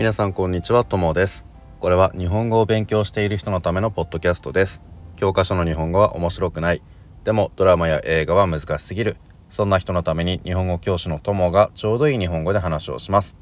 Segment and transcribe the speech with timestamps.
[0.00, 1.44] 皆さんこんにちはともです。
[1.78, 4.80] これは日本語を勉強している人のためのポッドキャストです。
[5.16, 6.82] 教科書の日本語は面白くない。
[7.24, 9.18] でもドラマや映画は難しすぎる。
[9.50, 13.36] そんな人のために日本語教師のともがちょうどいい日本語で話をします。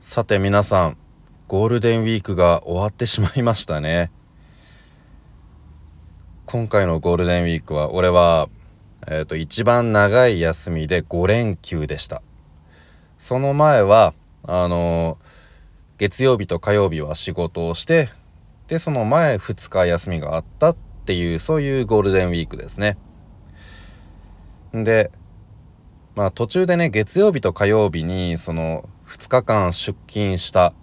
[0.00, 0.96] さて皆さん
[1.48, 4.10] ゴールデンウィークが終わってしまいましたね。
[6.46, 8.48] 今回のゴールデンウィークは俺は
[9.06, 12.22] えーと、一番長い休みで5連休でした。
[13.18, 14.14] その前は
[14.46, 15.18] あの、
[15.98, 18.10] 月曜日と火曜日は仕事をして
[18.68, 22.98] でその前2日休みがあったっていうそういうゴールデンウィークですね。
[24.72, 25.10] で
[26.14, 30.74] まあ途中でね月曜日と火曜日にその2日間出勤した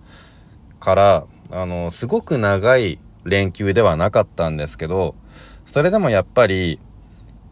[0.79, 5.13] からあのすごく長い連休ではなかったんですけど
[5.65, 6.79] それでもやっぱり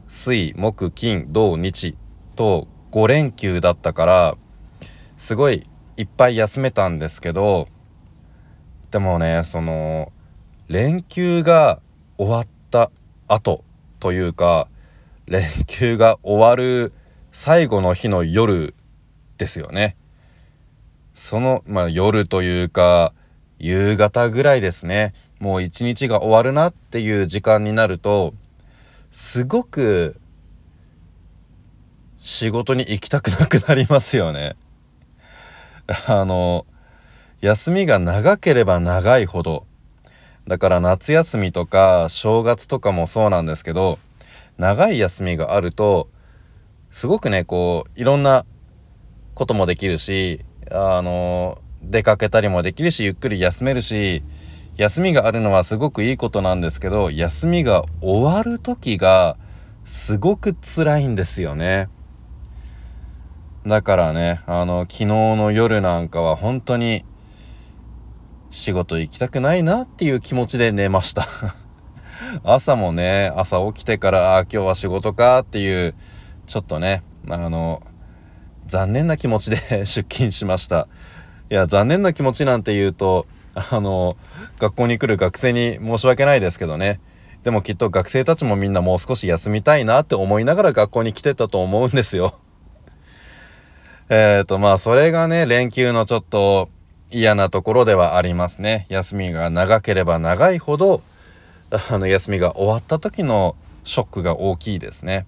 [0.08, 1.96] 水木金土日
[2.36, 4.38] と5連休だったから
[5.18, 7.68] すごいいっぱい休めたんですけど
[8.92, 10.12] でもねその
[10.68, 11.82] 連休が
[12.18, 12.92] 終わった
[13.28, 13.64] 後
[14.00, 14.68] というか
[15.26, 16.94] 連休が終わる
[17.32, 18.74] 最後の日の夜
[19.38, 19.96] ですよね
[21.14, 23.14] そのまあ夜というか
[23.60, 28.34] 夕方ぐらいですねもう一日が終わるなっていう時間になると
[29.12, 30.20] すごく
[32.18, 34.56] 仕事に行きたくなくなりますよね。
[36.08, 36.66] あの
[37.42, 39.66] 休みが長ければ長いほど
[40.48, 44.00] だから夏休みとか正月とかもそうなんですけど
[44.58, 46.10] 長い休みがあると
[46.92, 48.46] すごくねこういろんな
[49.34, 54.24] こともできるしあの出かけたりもできるしゆっくり休めるし
[54.78, 59.38] 休みがあるのはすごくいいことなんですけど休みが終わる時が
[59.84, 61.90] すごく辛いんですよね。
[63.66, 67.06] だからねあの昨日の夜なんかは本当に
[68.50, 71.28] 仕事行きたくないなっていう気持ちで寝ました。
[72.44, 75.96] 朝もね朝起きてからあ今日は仕事かっていう
[76.48, 77.82] ちょっとねあの
[78.66, 80.88] 残念な気持ちで 出勤しました。
[81.50, 84.18] いや残念な気持ちなんて言うとあの
[84.60, 87.00] 学校に来る学生に申し訳ないですけどね。
[87.44, 92.36] でもきっと学生たちもみんなもう少し休みたいなって思いながら学校に来てたと思うんですよ。
[94.14, 96.68] えっとまあそれがね連休のちょっと
[97.12, 98.86] 嫌なところではありますね。
[98.90, 101.02] 休みが長ければ長いほど
[101.90, 103.56] あの休みが終わった時の
[103.86, 105.26] ショックが大きいですね。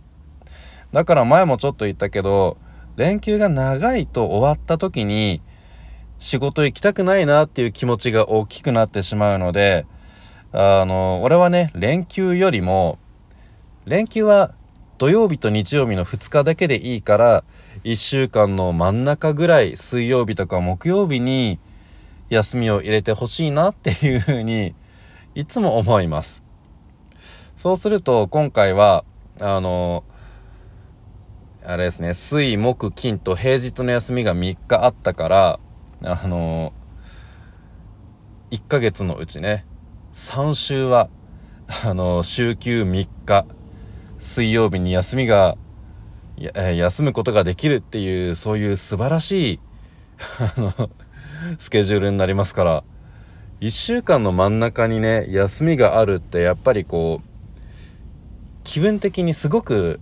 [0.92, 2.58] だから前もちょっと言ったけど
[2.98, 5.42] 連休が長いと終わった時に
[6.20, 9.86] 仕事行きたくないなっていう気持ちが大きくなってしまうので
[10.52, 13.00] あの俺はね連休よりも
[13.86, 14.54] 連休は
[14.98, 17.44] 土曜日と日曜日の2日だけでいいから
[17.84, 21.60] 1週間の真ん中ぐらい水曜日とか木曜日に
[22.30, 24.74] 休みを入れてほしいなっていうふうに
[25.36, 26.44] いつも思います。
[27.58, 29.04] そうすると今回は
[29.42, 30.04] あの
[31.66, 35.60] あれですね水木金と平日の休みが3日あったから
[36.04, 36.74] あの
[38.52, 39.66] 1ヶ月のうちね
[40.14, 41.10] 3週は
[41.86, 43.46] あの週休3日
[44.20, 45.58] 水曜日に休みが
[46.38, 49.60] 休むことができるっていうそういう素晴らしい
[51.58, 52.84] スケジュールになりますから
[53.62, 57.28] 1週間の真ん中にね休みがあるってやっぱりこう
[58.64, 60.00] 気分的にすごく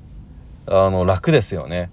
[0.66, 1.90] あの楽ですよね。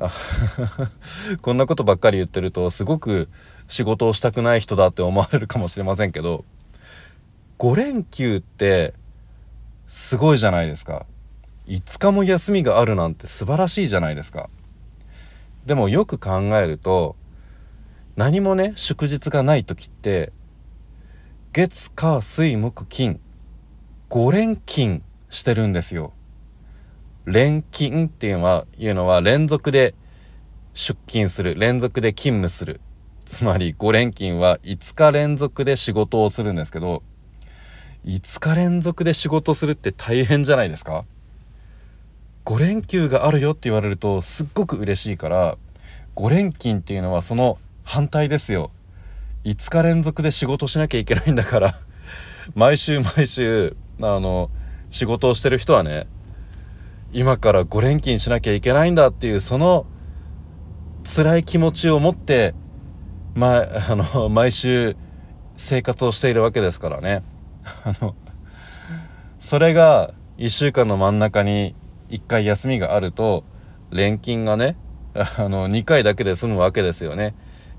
[1.42, 3.28] こんなことばっかり言ってるとすごく
[3.68, 6.46] 仕事をしたくない人だって思われるかもしれませんけど
[7.58, 8.94] 5連休って
[9.86, 11.04] すごいじゃないですか
[11.70, 14.50] 5日も休みがあるなんて素晴らしいじゃないですか。
[15.66, 17.14] でもよく考えると
[18.16, 20.32] 何もね祝日がない時って
[21.52, 23.20] 月火水木金
[24.08, 26.12] 5連勤してるんですよ。
[27.24, 29.94] 連勤っていうのはいうのは連続で
[30.74, 32.80] 出勤する連続で勤務する。
[33.26, 37.04] つまり5連勤は5日連続で仕事をするんですけど
[38.06, 41.04] 5日連続で仕事するって大変じゃないですか？
[42.44, 45.58] 5連休があるよって言われるとすっごく嬉しいから
[46.16, 48.70] 5連勤っていうのはその反対ですよ。
[49.44, 51.74] 5日連続で仕事しなきゃいけないんだから。
[52.54, 54.50] 毎週毎週あの
[54.90, 56.06] 仕事をしてる人はね
[57.12, 59.86] 今から5連勤しなきゃいけないんだっていうその
[61.04, 62.54] 辛い気持ちを持って、
[63.34, 64.96] まあの毎週
[65.56, 67.22] 生活をしているわけですからね。
[67.84, 68.14] あの
[69.38, 71.74] それが1週間の真ん中に
[72.10, 73.44] 1回休みがあると
[73.90, 74.76] 連勤がね
[75.14, 77.34] あの2回だけで済むわけですよね。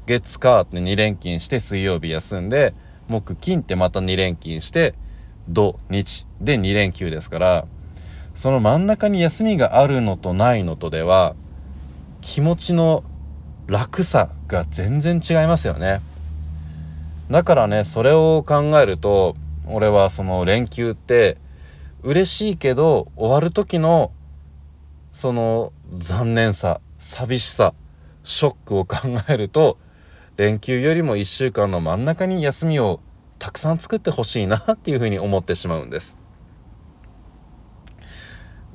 [0.05, 2.73] 月火って2連勤して水曜日休んで
[3.07, 4.95] 木金ってまた2連勤して
[5.47, 7.65] 土日で2連休ですから
[8.33, 11.35] その真ん中に休みがあるのとないのとでは
[12.21, 13.03] 気持ちの
[13.67, 16.01] 楽さが全然違いますよね。
[17.29, 19.35] だからねそれを考えると
[19.67, 21.37] 俺はその連休って
[22.03, 24.11] 嬉しいけど終わる時の
[25.21, 27.75] その残念さ寂しさ
[28.23, 28.97] ショックを考
[29.29, 29.77] えると
[30.35, 33.01] 連休よりも1週間の真ん中に休みを
[33.37, 36.17] たくさん作ってほしいなっていうふうに思ってしまうんです。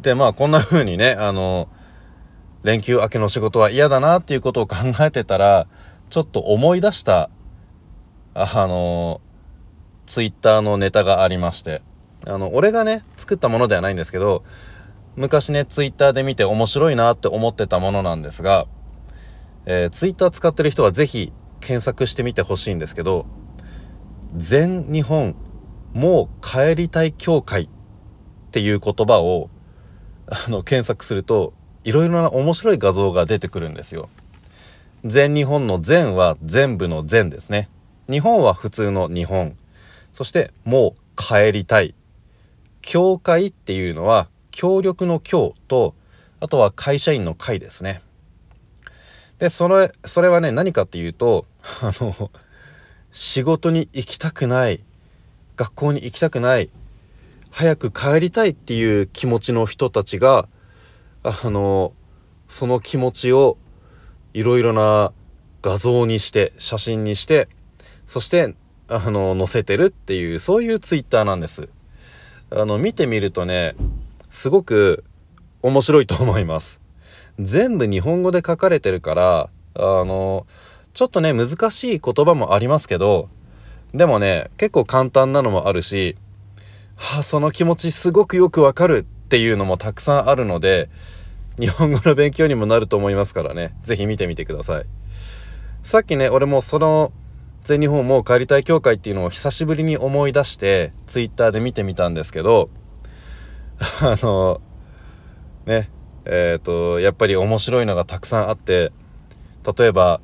[0.03, 1.69] でまあこんな風にねあの
[2.63, 5.67] 連休明けの仕事は嫌だなっていうことを考えてたら
[6.11, 7.29] ちょっと思い出した
[8.35, 9.21] あの
[10.07, 11.83] ツイッターのネタがありまして
[12.25, 14.45] あの俺がね作ったものではないんですけど
[15.17, 18.67] 昔ねツイッターで見て面白いなって思ってたものなんですが、
[19.65, 23.27] えー、ツイッター使ってる人は是非検索してみてほしいんですけど
[24.37, 25.35] 全日本
[25.95, 27.69] もう帰りたい協会っ
[28.51, 29.49] ていう言葉を
[30.27, 31.55] あの検索すると
[31.85, 34.09] いろいろな面白い画像が出てくるんですよ。
[35.05, 37.71] 全日本の全は全部の全ですね。
[38.11, 39.57] 日本は普通の日本。
[40.13, 41.95] そしてもう帰りたい。
[42.83, 45.95] 協会っていうのは協力の協と
[46.41, 48.01] あとは会社員の会ですね。
[49.39, 51.45] で、それ、それはね、何かっていうと、
[51.83, 52.31] あの、
[53.13, 54.83] 仕事に行きたくない、
[55.57, 56.71] 学校に行きたくない、
[57.51, 60.49] 早く帰りたいっていう気持ちの人たちが、
[61.23, 61.93] あの、
[62.49, 63.59] その気持ちを
[64.33, 65.13] いろいろな
[65.61, 67.51] 画像にして、写真にして、
[68.07, 68.55] そして、
[68.89, 71.69] あの、載せてるっていう、そういうツイッターなんです。
[72.51, 73.75] あの、見てみるとね、
[74.37, 75.03] すごく
[75.63, 76.79] 面白いと思います。
[77.41, 80.47] 全部日本語で書かれてるから、あの、
[80.93, 83.31] ちょっとね、難しい言葉もありますけど、
[83.95, 86.17] でもね、結構簡単なのもあるし、
[86.97, 90.91] はあ、その気持ちすごくよくわかるっていうのもたくさんあるので、
[91.59, 94.85] 日本語の勉強にもなると思いますからね、是非見てみてください。
[95.83, 97.11] さっきね、俺もその、
[97.65, 102.69] 全日本もう帰りたい協会っていうのを久しぶりに思い出して、ツイッターで見てみたんですけど、
[104.01, 104.61] あの、
[105.67, 105.91] ね、
[106.25, 108.93] えっ、ー、と、やっぱり面白いのがたくさんあって、
[109.79, 110.21] 例えば、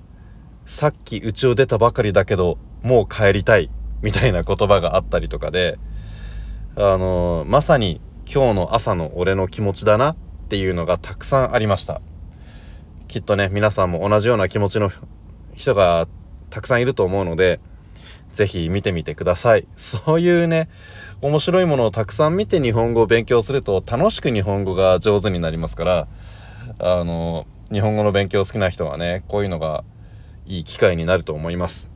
[0.67, 3.71] さっき家を出たばかりだけど、もう帰りたい、
[4.01, 5.79] みたいな言葉があったりとかで、
[6.77, 8.01] あの、まさに
[8.33, 10.17] 今日の朝の俺の気持ちだなっ
[10.49, 12.01] ていうのがたくさんありました。
[13.09, 14.91] きっとね、皆さんも同じような気持ちの
[15.55, 16.09] 人が
[16.49, 17.61] たくさんいると思うので、
[18.33, 19.67] ぜひ見てみてください。
[19.77, 20.69] そういうね、
[21.21, 26.09] 面白いものをたくさん見て日本語を勉強すると楽しく日本語が上手になりますから、
[26.79, 29.85] あの、日本語の勉強好きな人はね、こういうのが
[30.47, 31.91] いい機会になると思います。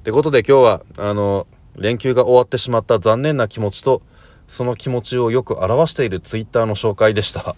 [0.00, 1.46] ってことで今日は、あの、
[1.76, 4.02] 連休が終わってしまった残念な気持ちと、
[4.46, 7.54] その気持ちをよく表している twitter の紹介でした。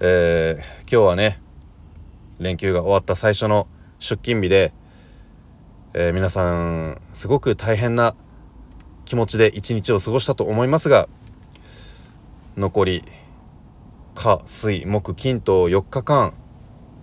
[0.00, 1.40] えー、今日はね、
[2.38, 3.66] 連休が終わった最初の
[3.98, 4.72] 出勤日で、
[5.98, 8.14] えー、皆さんすごく大変な
[9.06, 11.08] 気持ちで一日を過ごしたと思いますが
[12.54, 13.02] 残り
[14.14, 16.34] 火水木金と4日間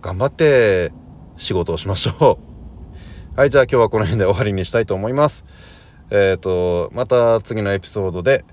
[0.00, 0.92] 頑張って
[1.36, 2.38] 仕事をしましょ
[3.34, 3.34] う。
[3.36, 5.44] はいじゃあ今日はこの辺で終わりにしたいと思います。
[6.10, 8.44] えっ、ー、とまた次のエピソードで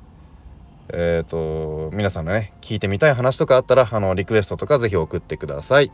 [0.89, 5.91] えっ、ー、と皆さんのね聞いてみたい話とかあったらあのリクエストとか是非送ってください。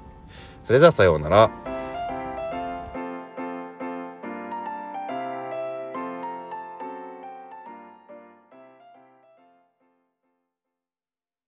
[0.63, 1.76] それじゃあさようなら。